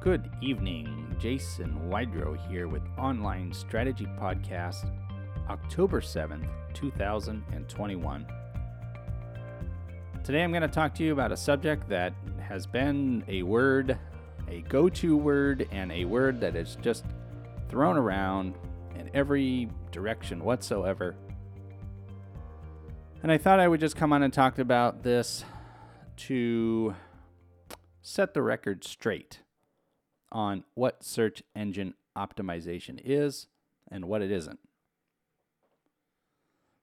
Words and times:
Good 0.00 0.30
evening. 0.40 1.14
Jason 1.18 1.78
Wydrow 1.90 2.32
here 2.48 2.68
with 2.68 2.80
Online 2.96 3.52
Strategy 3.52 4.06
Podcast, 4.18 4.90
October 5.50 6.00
7th, 6.00 6.48
2021. 6.72 8.26
Today 10.24 10.42
I'm 10.42 10.52
going 10.52 10.62
to 10.62 10.68
talk 10.68 10.94
to 10.94 11.02
you 11.04 11.12
about 11.12 11.32
a 11.32 11.36
subject 11.36 11.86
that 11.90 12.14
has 12.40 12.66
been 12.66 13.22
a 13.28 13.42
word, 13.42 13.98
a 14.48 14.62
go 14.62 14.88
to 14.88 15.18
word, 15.18 15.68
and 15.70 15.92
a 15.92 16.06
word 16.06 16.40
that 16.40 16.56
is 16.56 16.78
just 16.80 17.04
thrown 17.68 17.98
around 17.98 18.54
in 18.98 19.10
every 19.12 19.68
direction 19.92 20.42
whatsoever. 20.42 21.14
And 23.22 23.30
I 23.30 23.36
thought 23.36 23.60
I 23.60 23.68
would 23.68 23.80
just 23.80 23.96
come 23.96 24.14
on 24.14 24.22
and 24.22 24.32
talk 24.32 24.58
about 24.58 25.02
this 25.02 25.44
to 26.16 26.94
set 28.00 28.32
the 28.32 28.40
record 28.40 28.82
straight 28.82 29.40
on 30.32 30.64
what 30.74 31.04
search 31.04 31.42
engine 31.54 31.94
optimization 32.16 33.00
is 33.04 33.46
and 33.90 34.06
what 34.06 34.22
it 34.22 34.30
isn't. 34.30 34.60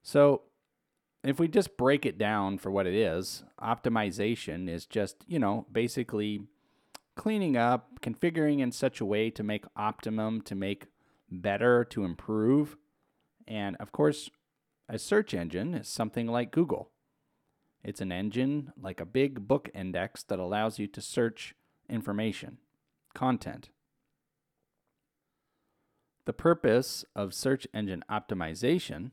So, 0.03 0.43
if 1.23 1.39
we 1.39 1.47
just 1.47 1.75
break 1.75 2.05
it 2.05 2.17
down 2.17 2.57
for 2.57 2.71
what 2.71 2.87
it 2.87 2.93
is, 2.93 3.43
optimization 3.61 4.69
is 4.69 4.85
just, 4.85 5.17
you 5.27 5.39
know, 5.39 5.65
basically 5.71 6.41
cleaning 7.15 7.57
up, 7.57 7.99
configuring 7.99 8.59
in 8.59 8.71
such 8.71 9.01
a 9.01 9.05
way 9.05 9.29
to 9.31 9.43
make 9.43 9.65
optimum, 9.75 10.41
to 10.41 10.55
make 10.55 10.85
better, 11.29 11.83
to 11.85 12.05
improve. 12.05 12.77
And 13.47 13.75
of 13.77 13.91
course, 13.91 14.29
a 14.87 14.97
search 14.97 15.33
engine 15.33 15.73
is 15.73 15.89
something 15.89 16.27
like 16.27 16.51
Google. 16.51 16.91
It's 17.83 17.99
an 17.99 18.11
engine 18.11 18.71
like 18.81 19.01
a 19.01 19.05
big 19.05 19.47
book 19.47 19.69
index 19.73 20.23
that 20.23 20.39
allows 20.39 20.79
you 20.79 20.87
to 20.87 21.01
search 21.01 21.55
information 21.89 22.59
content. 23.13 23.69
The 26.25 26.33
purpose 26.33 27.05
of 27.15 27.33
search 27.33 27.67
engine 27.73 28.03
optimization 28.09 29.11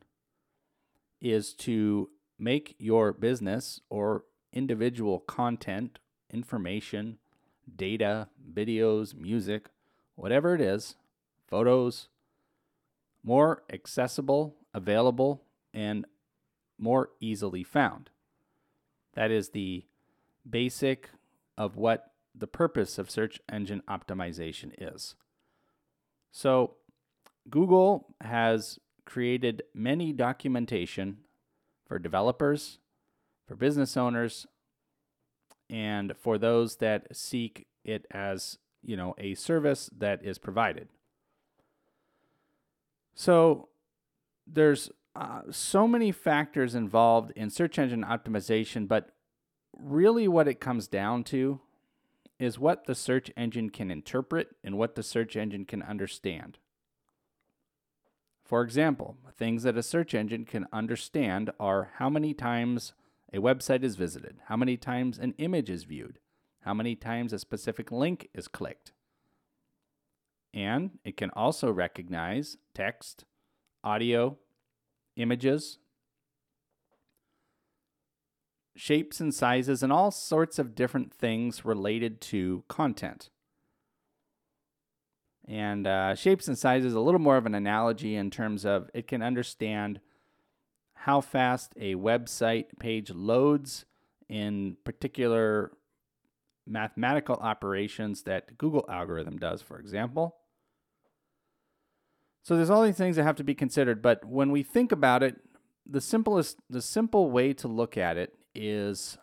is 1.21 1.53
to 1.53 2.09
make 2.37 2.75
your 2.77 3.13
business 3.13 3.79
or 3.89 4.25
individual 4.51 5.19
content, 5.19 5.99
information, 6.29 7.17
data, 7.73 8.27
videos, 8.53 9.15
music, 9.15 9.69
whatever 10.15 10.55
it 10.55 10.61
is, 10.61 10.95
photos, 11.47 12.09
more 13.23 13.63
accessible, 13.71 14.55
available, 14.73 15.41
and 15.73 16.05
more 16.77 17.09
easily 17.19 17.63
found. 17.63 18.09
That 19.13 19.31
is 19.31 19.49
the 19.49 19.85
basic 20.47 21.09
of 21.57 21.77
what 21.77 22.11
the 22.37 22.47
purpose 22.47 22.97
of 22.97 23.09
search 23.09 23.39
engine 23.51 23.81
optimization 23.87 24.73
is. 24.77 25.15
So, 26.31 26.75
Google 27.49 28.15
has 28.21 28.79
created 29.05 29.63
many 29.73 30.11
documentation 30.11 31.19
for 31.87 31.99
developers, 31.99 32.79
for 33.47 33.55
business 33.55 33.95
owners, 33.95 34.47
and 35.69 36.13
for 36.17 36.37
those 36.37 36.77
that 36.77 37.15
seek 37.15 37.67
it 37.83 38.05
as, 38.11 38.57
you 38.83 38.97
know, 38.97 39.15
a 39.17 39.35
service 39.35 39.89
that 39.97 40.23
is 40.25 40.37
provided. 40.37 40.89
So, 43.13 43.69
there's 44.47 44.91
uh, 45.15 45.41
so 45.49 45.87
many 45.87 46.11
factors 46.11 46.75
involved 46.75 47.31
in 47.35 47.49
search 47.49 47.79
engine 47.79 48.03
optimization, 48.03 48.87
but 48.87 49.11
really 49.77 50.27
what 50.27 50.47
it 50.47 50.59
comes 50.59 50.87
down 50.87 51.23
to 51.23 51.61
is 52.39 52.59
what 52.59 52.85
the 52.85 52.95
search 52.95 53.31
engine 53.37 53.69
can 53.69 53.89
interpret 53.89 54.55
and 54.63 54.77
what 54.77 54.95
the 54.95 55.03
search 55.03 55.35
engine 55.35 55.65
can 55.65 55.81
understand. 55.81 56.57
For 58.43 58.61
example, 58.61 59.17
things 59.35 59.63
that 59.63 59.77
a 59.77 59.83
search 59.83 60.13
engine 60.13 60.45
can 60.45 60.67
understand 60.71 61.49
are 61.59 61.91
how 61.95 62.09
many 62.09 62.33
times 62.33 62.93
a 63.33 63.39
website 63.39 63.83
is 63.83 63.95
visited, 63.95 64.37
how 64.45 64.55
many 64.55 64.77
times 64.77 65.17
an 65.17 65.33
image 65.37 65.69
is 65.69 65.83
viewed, 65.83 66.19
how 66.61 66.73
many 66.73 66.95
times 66.95 67.33
a 67.33 67.39
specific 67.39 67.91
link 67.91 68.29
is 68.33 68.47
clicked. 68.47 68.91
And 70.53 70.99
it 71.03 71.17
can 71.17 71.31
also 71.31 71.71
recognize 71.71 72.57
text, 72.73 73.25
audio, 73.83 74.37
images, 75.15 75.79
shapes 78.75 79.19
and 79.19 79.33
sizes, 79.33 79.81
and 79.81 79.91
all 79.91 80.11
sorts 80.11 80.59
of 80.59 80.75
different 80.75 81.13
things 81.13 81.65
related 81.65 82.21
to 82.21 82.63
content. 82.67 83.29
And 85.47 85.85
uh, 85.85 86.15
shapes 86.15 86.47
and 86.47 86.57
sizes 86.57 86.93
a 86.93 86.99
little 86.99 87.19
more 87.19 87.37
of 87.37 87.45
an 87.45 87.55
analogy 87.55 88.15
in 88.15 88.31
terms 88.31 88.65
of 88.65 88.89
it 88.93 89.07
can 89.07 89.21
understand 89.21 89.99
how 90.93 91.21
fast 91.21 91.73
a 91.77 91.95
website 91.95 92.65
page 92.79 93.11
loads 93.11 93.85
in 94.27 94.77
particular 94.83 95.71
mathematical 96.65 97.35
operations 97.35 98.23
that 98.23 98.57
Google 98.57 98.85
algorithm 98.89 99.37
does, 99.37 99.61
for 99.61 99.77
example. 99.77 100.35
So 102.41 102.55
there's 102.55 102.71
all 102.71 102.83
these 102.83 102.97
things 102.97 103.15
that 103.15 103.23
have 103.23 103.35
to 103.37 103.43
be 103.43 103.55
considered, 103.55 104.01
but 104.01 104.25
when 104.25 104.51
we 104.51 104.63
think 104.63 104.91
about 104.91 105.21
it, 105.21 105.35
the 105.87 106.01
simplest 106.01 106.57
the 106.69 106.81
simple 106.81 107.29
way 107.29 107.53
to 107.53 107.67
look 107.67 107.97
at 107.97 108.17
it 108.17 108.33
is 108.55 109.17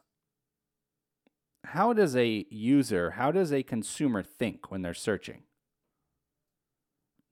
how 1.64 1.92
does 1.92 2.14
a 2.16 2.46
user, 2.50 3.12
how 3.12 3.32
does 3.32 3.52
a 3.52 3.62
consumer 3.62 4.22
think 4.22 4.70
when 4.70 4.82
they're 4.82 4.94
searching? 4.94 5.42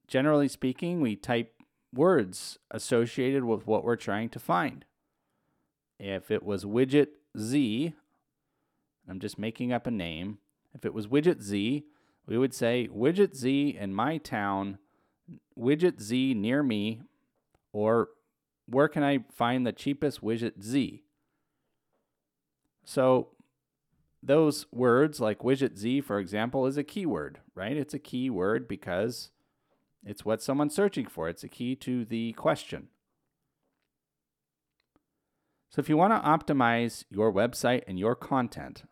Generally 0.07 0.49
speaking, 0.49 1.01
we 1.01 1.15
type 1.15 1.55
words 1.95 2.59
associated 2.71 3.45
with 3.45 3.67
what 3.67 3.85
we're 3.85 3.97
trying 3.97 4.29
to 4.31 4.39
find. 4.39 4.85
If 5.99 6.31
it 6.31 6.43
was 6.43 6.65
widget 6.65 7.09
Z, 7.39 7.95
I'm 9.09 9.21
just 9.21 9.39
making 9.39 9.73
up 9.73 9.87
a 9.87 9.91
name. 9.91 10.39
If 10.75 10.85
it 10.85 10.95
was 10.95 11.07
widget 11.09 11.43
Z, 11.43 11.85
we 12.27 12.39
would 12.39 12.55
say 12.55 12.89
widget 12.95 13.35
Z 13.35 13.77
in 13.79 13.95
my 13.95 14.19
town, 14.19 14.79
widget 15.59 16.01
Z 16.01 16.35
near 16.35 16.63
me, 16.63 17.03
or 17.73 18.09
where 18.67 18.89
can 18.89 19.03
I 19.03 19.25
find 19.33 19.67
the 19.67 19.73
cheapest 19.73 20.23
widget 20.23 20.63
Z? 20.63 21.03
So 22.91 23.29
those 24.21 24.67
words 24.73 25.21
like 25.21 25.45
widget 25.45 25.79
Z, 25.79 26.01
for 26.01 26.19
example, 26.19 26.67
is 26.67 26.77
a 26.77 26.83
keyword, 26.83 27.39
right? 27.55 27.77
It's 27.77 27.95
a 27.95 28.01
keyword 28.01 28.67
because 28.67 29.31
it's 30.05 30.25
what 30.25 30.43
someone's 30.43 30.75
searching 30.75 31.07
for. 31.07 31.29
It's 31.29 31.45
a 31.45 31.49
key 31.49 31.77
to 31.77 32.05
the 32.05 32.33
question. 32.33 32.89
So 35.69 35.79
if 35.79 35.89
you 35.89 35.97
want 35.97 36.15
to 36.15 36.29
optimize 36.29 37.05
your 37.11 37.33
website 37.33 37.85
and 37.87 37.97
your 37.97 38.17
content, 38.17 38.83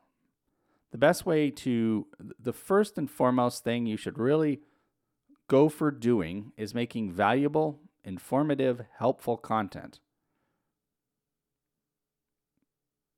the 0.92 0.98
best 0.98 1.26
way 1.26 1.50
to, 1.50 2.06
the 2.38 2.52
first 2.52 2.98
and 2.98 3.10
foremost 3.10 3.64
thing 3.64 3.86
you 3.86 3.96
should 3.96 4.16
really 4.16 4.60
go 5.48 5.68
for 5.68 5.90
doing 5.90 6.52
is 6.56 6.72
making 6.72 7.10
valuable, 7.10 7.80
informative, 8.04 8.82
helpful 8.96 9.36
content. 9.36 9.98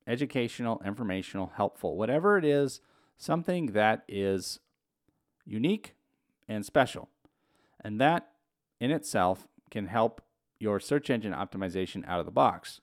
Educational, 0.07 0.81
informational, 0.85 1.51
helpful, 1.55 1.95
whatever 1.95 2.37
it 2.37 2.45
is, 2.45 2.81
something 3.17 3.67
that 3.67 4.03
is 4.07 4.59
unique 5.45 5.95
and 6.47 6.65
special. 6.65 7.09
And 7.79 7.99
that 7.99 8.29
in 8.79 8.91
itself 8.91 9.47
can 9.69 9.87
help 9.87 10.21
your 10.59 10.79
search 10.79 11.09
engine 11.09 11.33
optimization 11.33 12.07
out 12.07 12.19
of 12.19 12.25
the 12.25 12.31
box. 12.31 12.81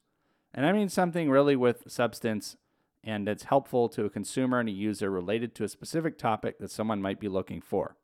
And 0.54 0.66
I 0.66 0.72
mean 0.72 0.88
something 0.88 1.30
really 1.30 1.56
with 1.56 1.84
substance 1.86 2.56
and 3.04 3.26
that's 3.26 3.44
helpful 3.44 3.88
to 3.88 4.04
a 4.04 4.10
consumer 4.10 4.60
and 4.60 4.68
a 4.68 4.72
user 4.72 5.10
related 5.10 5.54
to 5.54 5.64
a 5.64 5.68
specific 5.68 6.18
topic 6.18 6.58
that 6.58 6.70
someone 6.70 7.00
might 7.00 7.20
be 7.20 7.28
looking 7.28 7.60
for. 7.60 7.96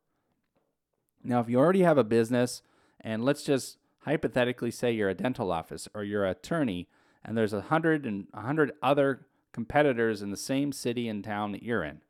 Now, 1.22 1.40
if 1.40 1.48
you 1.48 1.58
already 1.58 1.82
have 1.82 1.98
a 1.98 2.04
business, 2.04 2.62
and 3.00 3.24
let's 3.24 3.42
just 3.42 3.78
hypothetically 4.00 4.70
say 4.70 4.92
you're 4.92 5.08
a 5.08 5.14
dental 5.14 5.50
office 5.50 5.88
or 5.94 6.04
you're 6.04 6.24
an 6.24 6.30
attorney 6.30 6.88
and 7.24 7.36
there's 7.36 7.52
a 7.52 7.62
hundred 7.62 8.04
and 8.06 8.26
a 8.34 8.40
hundred 8.40 8.72
other 8.82 9.26
competitors 9.52 10.20
in 10.20 10.30
the 10.30 10.36
same 10.36 10.72
city 10.72 11.08
and 11.08 11.24
town 11.24 11.52
that 11.52 11.62
you're 11.62 11.84
in. 11.84 12.00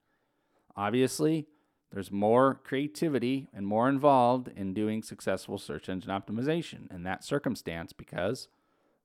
Obviously, 0.77 1.47
there's 1.93 2.11
more 2.11 2.61
creativity 2.65 3.49
and 3.55 3.67
more 3.67 3.89
involved 3.89 4.49
in 4.57 4.75
doing 4.75 5.03
successful 5.03 5.59
search 5.59 5.89
engine 5.89 6.11
optimization 6.11 6.93
in 6.93 7.05
that 7.05 7.23
circumstance 7.23 7.93
because 7.93 8.49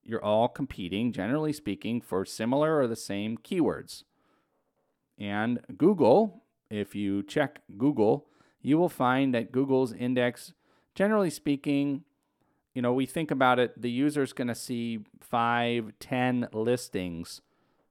you're 0.04 0.24
all 0.24 0.48
competing, 0.48 1.12
generally 1.12 1.54
speaking, 1.54 2.02
for 2.02 2.26
similar 2.26 2.80
or 2.80 2.88
the 2.88 2.96
same 2.96 3.38
keywords. 3.38 4.04
And 5.20 5.60
Google, 5.78 6.44
if 6.72 6.96
you 6.96 7.22
check 7.22 7.60
Google, 7.78 8.26
you 8.62 8.78
will 8.80 8.90
find 8.90 9.36
that 9.36 9.52
Google's 9.52 9.94
index, 9.94 10.54
generally 10.96 11.30
speaking, 11.30 12.06
you 12.80 12.82
know, 12.82 12.94
we 12.94 13.06
think 13.06 13.30
about 13.30 13.60
it, 13.60 13.82
the 13.82 13.92
user 13.92 14.24
is 14.24 14.32
going 14.32 14.48
to 14.48 14.56
see 14.56 15.00
five, 15.20 15.92
ten 16.00 16.48
listings 16.54 17.42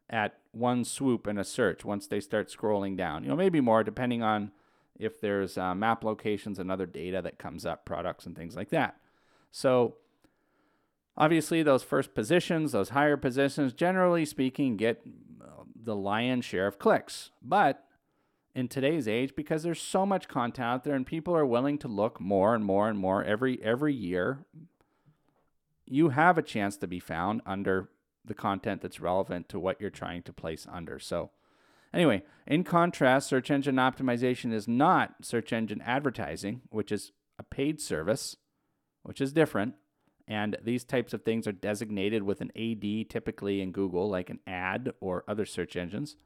at 0.09 0.39
one 0.53 0.83
swoop 0.83 1.27
in 1.27 1.37
a 1.37 1.45
search 1.45 1.85
once 1.85 2.07
they 2.07 2.21
start 2.21 2.49
scrolling 2.49 2.97
down. 2.97 3.23
You 3.23 3.29
know, 3.29 3.37
maybe 3.37 3.61
more 3.61 3.85
depending 3.85 4.23
on 4.23 4.51
if 4.99 5.21
there's 5.21 5.59
uh, 5.59 5.75
map 5.75 6.05
locations 6.05 6.59
and 6.59 6.73
other 6.73 6.87
data 6.87 7.21
that 7.21 7.39
comes 7.39 7.67
up, 7.67 7.85
products 7.85 8.25
and 8.25 8.35
things 8.35 8.57
like 8.57 8.71
that. 8.71 8.97
So, 9.51 9.97
obviously, 11.19 11.63
those 11.63 11.83
first 11.83 12.15
positions, 12.15 12.73
those 12.73 12.89
higher 12.89 13.19
positions, 13.19 13.75
generally 13.75 14.25
speaking, 14.25 14.79
get 14.79 15.03
uh, 15.39 15.65
the 15.77 15.97
lion's 15.97 16.47
share 16.47 16.67
of 16.67 16.79
clicks. 16.79 17.31
But 17.43 17.85
in 18.59 18.67
today's 18.67 19.07
age, 19.07 19.37
because 19.37 19.63
there's 19.63 19.81
so 19.81 20.05
much 20.05 20.27
content 20.27 20.67
out 20.67 20.83
there 20.83 20.97
and 20.97 21.07
people 21.07 21.37
are 21.37 21.47
willing 21.47 21.79
to 21.79 21.87
look 21.87 22.21
more 22.21 22.57
and 22.57 22.65
more 22.65 22.89
and 22.89 22.99
more 22.99 23.23
every 23.23 23.63
every 23.63 23.95
year, 23.95 24.41
you 25.91 26.11
have 26.11 26.39
a 26.39 26.43
chance 26.43 26.77
to 26.79 26.87
be 26.87 27.01
found 27.01 27.41
under 27.47 27.89
the 28.25 28.35
content 28.35 28.83
that's 28.83 29.01
relevant 29.01 29.49
to 29.49 29.59
what 29.59 29.81
you're 29.81 29.91
trying 29.91 30.23
to 30.23 30.33
place 30.33 30.67
under. 30.71 30.99
So, 30.99 31.31
anyway, 31.93 32.23
in 32.47 32.65
contrast, 32.65 33.29
search 33.29 33.51
engine 33.51 33.77
optimization 33.77 34.53
is 34.53 34.69
not 34.69 35.15
search 35.23 35.53
engine 35.53 35.81
advertising, 35.83 36.63
which 36.71 36.93
is 36.93 37.13
a 37.39 37.43
paid 37.43 37.81
service, 37.81 38.37
which 39.03 39.21
is 39.21 39.33
different. 39.33 39.75
And 40.27 40.59
these 40.63 40.85
types 40.85 41.15
of 41.15 41.23
things 41.23 41.47
are 41.47 41.53
designated 41.53 42.23
with 42.23 42.43
an 42.43 42.53
AD 42.55 43.09
typically 43.09 43.63
in 43.63 43.73
Google, 43.73 44.11
like 44.11 44.29
an 44.29 44.41
ad 44.47 44.93
or 45.01 45.25
other 45.27 45.47
search 45.47 45.75
engines, 45.75 46.17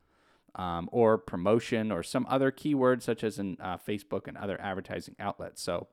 um, 0.57 0.89
or 0.91 1.17
promotion 1.19 1.93
or 1.93 2.03
some 2.03 2.27
other 2.29 2.51
keyword, 2.51 3.01
such 3.03 3.23
as 3.23 3.39
in 3.39 3.57
uh, 3.61 3.79
Facebook 3.79 4.27
and 4.27 4.37
other 4.37 4.61
advertising 4.61 5.15
outlets. 5.21 5.63
So 5.63 5.87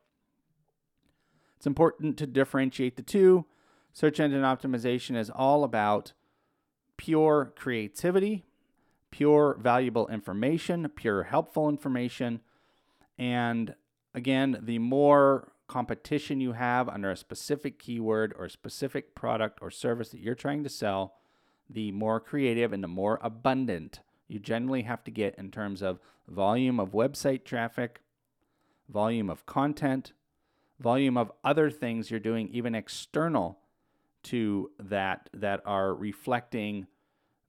it's 1.57 1.67
important 1.67 2.17
to 2.17 2.25
differentiate 2.25 2.95
the 2.95 3.03
two. 3.03 3.45
Search 3.93 4.19
engine 4.19 4.43
optimization 4.43 5.15
is 5.17 5.29
all 5.29 5.63
about 5.63 6.13
pure 6.97 7.53
creativity, 7.55 8.45
pure 9.11 9.57
valuable 9.59 10.07
information, 10.07 10.89
pure 10.95 11.23
helpful 11.23 11.69
information. 11.69 12.41
And 13.17 13.75
again, 14.13 14.59
the 14.61 14.79
more 14.79 15.53
competition 15.67 16.41
you 16.41 16.53
have 16.53 16.89
under 16.89 17.11
a 17.11 17.17
specific 17.17 17.79
keyword 17.79 18.33
or 18.37 18.45
a 18.45 18.49
specific 18.49 19.15
product 19.15 19.59
or 19.61 19.71
service 19.71 20.09
that 20.09 20.19
you're 20.19 20.35
trying 20.35 20.63
to 20.63 20.69
sell, 20.69 21.15
the 21.69 21.91
more 21.91 22.19
creative 22.19 22.73
and 22.73 22.83
the 22.83 22.87
more 22.87 23.19
abundant 23.21 23.99
you 24.27 24.39
generally 24.39 24.83
have 24.83 25.03
to 25.03 25.11
get 25.11 25.35
in 25.35 25.51
terms 25.51 25.81
of 25.81 25.99
volume 26.27 26.79
of 26.79 26.91
website 26.91 27.43
traffic, 27.43 28.01
volume 28.89 29.29
of 29.29 29.45
content, 29.45 30.13
volume 30.79 31.17
of 31.17 31.31
other 31.43 31.69
things 31.69 32.09
you're 32.09 32.19
doing, 32.19 32.47
even 32.49 32.75
external 32.75 33.59
to 34.23 34.71
that 34.79 35.29
that 35.33 35.61
are 35.65 35.93
reflecting 35.93 36.87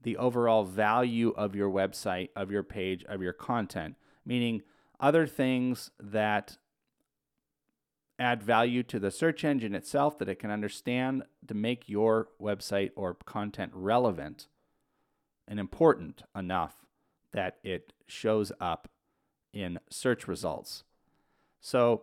the 0.02 0.16
overall 0.16 0.64
value 0.64 1.30
of 1.36 1.54
your 1.54 1.70
website, 1.70 2.30
of 2.34 2.50
your 2.50 2.62
page, 2.62 3.04
of 3.04 3.20
your 3.20 3.32
content, 3.32 3.96
meaning 4.24 4.62
other 4.98 5.26
things 5.26 5.90
that 5.98 6.56
add 8.18 8.42
value 8.42 8.82
to 8.82 8.98
the 8.98 9.10
search 9.10 9.44
engine 9.44 9.74
itself 9.74 10.18
that 10.18 10.28
it 10.28 10.38
can 10.38 10.50
understand 10.50 11.22
to 11.48 11.54
make 11.54 11.88
your 11.88 12.28
website 12.40 12.90
or 12.94 13.14
content 13.14 13.72
relevant 13.74 14.46
and 15.48 15.58
important 15.58 16.22
enough 16.36 16.84
that 17.32 17.56
it 17.62 17.92
shows 18.06 18.52
up 18.60 18.88
in 19.52 19.78
search 19.90 20.28
results. 20.28 20.84
So 21.60 22.02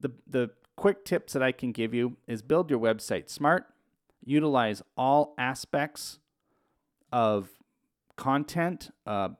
the 0.00 0.12
the 0.26 0.50
quick 0.76 1.04
tips 1.04 1.32
that 1.32 1.42
I 1.42 1.52
can 1.52 1.72
give 1.72 1.94
you 1.94 2.16
is 2.26 2.42
build 2.42 2.70
your 2.70 2.78
website 2.78 3.28
smart, 3.28 3.66
utilize 4.24 4.82
all 4.96 5.34
aspects 5.38 6.18
of 7.12 7.50
content, 8.16 8.90
uh, 9.06 9.30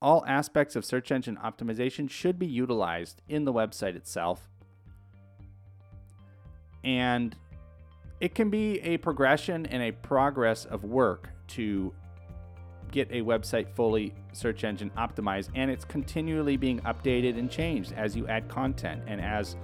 all 0.00 0.24
aspects 0.26 0.76
of 0.76 0.84
search 0.84 1.10
engine 1.10 1.36
optimization 1.42 2.08
should 2.08 2.38
be 2.38 2.46
utilized 2.46 3.22
in 3.28 3.44
the 3.44 3.52
website 3.52 3.96
itself. 3.96 4.48
And 6.84 7.34
it 8.20 8.34
can 8.34 8.50
be 8.50 8.80
a 8.80 8.98
progression 8.98 9.66
and 9.66 9.82
a 9.82 9.92
progress 9.92 10.64
of 10.66 10.84
work 10.84 11.30
to 11.48 11.92
get 12.92 13.10
a 13.10 13.22
website 13.22 13.68
fully 13.68 14.14
search 14.32 14.62
engine 14.62 14.90
optimized 14.96 15.48
and 15.56 15.68
it's 15.68 15.84
continually 15.84 16.56
being 16.56 16.78
updated 16.80 17.36
and 17.36 17.50
changed 17.50 17.92
as 17.94 18.14
you 18.14 18.24
add 18.28 18.48
content 18.48 19.02
and 19.08 19.20
as 19.20 19.56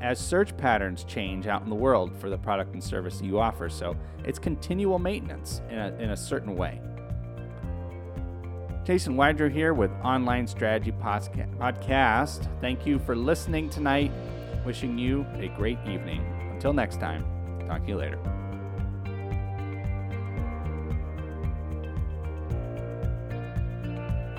as 0.00 0.18
search 0.18 0.56
patterns 0.56 1.04
change 1.04 1.46
out 1.46 1.62
in 1.62 1.68
the 1.68 1.74
world 1.74 2.14
for 2.18 2.30
the 2.30 2.38
product 2.38 2.72
and 2.72 2.82
service 2.82 3.20
you 3.22 3.38
offer. 3.38 3.68
So 3.68 3.96
it's 4.24 4.38
continual 4.38 4.98
maintenance 4.98 5.60
in 5.70 5.78
a, 5.78 5.88
in 5.98 6.10
a 6.10 6.16
certain 6.16 6.56
way. 6.56 6.80
Jason 8.84 9.16
Weidner 9.16 9.52
here 9.52 9.74
with 9.74 9.90
Online 10.02 10.46
Strategy 10.46 10.92
Podcast. 10.92 12.48
Thank 12.60 12.86
you 12.86 12.98
for 12.98 13.14
listening 13.14 13.68
tonight. 13.68 14.10
Wishing 14.64 14.98
you 14.98 15.26
a 15.34 15.48
great 15.48 15.78
evening. 15.86 16.24
Until 16.52 16.72
next 16.72 16.98
time, 16.98 17.24
talk 17.66 17.82
to 17.82 17.88
you 17.88 17.96
later. 17.96 18.37